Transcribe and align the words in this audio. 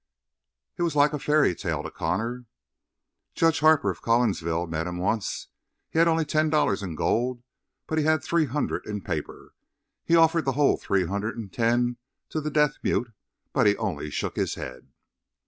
It 0.77 0.81
was 0.81 0.95
like 0.95 1.13
a 1.13 1.19
fairy 1.19 1.53
tale 1.53 1.83
to 1.83 1.91
Connor. 1.91 2.45
"Jude 3.35 3.59
Harper 3.59 3.91
of 3.91 4.01
Collinsville 4.01 4.65
met 4.67 4.87
him 4.87 4.97
once. 4.97 5.49
He 5.91 5.99
had 5.99 6.07
only 6.07 6.25
ten 6.25 6.49
dollars 6.49 6.81
in 6.81 6.95
gold, 6.95 7.43
but 7.85 7.99
he 7.99 8.03
had 8.03 8.23
three 8.23 8.45
hundred 8.45 8.87
in 8.87 9.01
paper. 9.01 9.53
He 10.03 10.15
offered 10.15 10.45
the 10.45 10.53
whole 10.53 10.77
three 10.77 11.05
hundred 11.05 11.37
and 11.37 11.53
ten 11.53 11.97
to 12.29 12.41
the 12.41 12.49
deaf 12.49 12.79
mute 12.81 13.11
but 13.53 13.67
he 13.67 13.77
only 13.77 14.09
shook 14.09 14.37
his 14.37 14.55
head." 14.55 14.87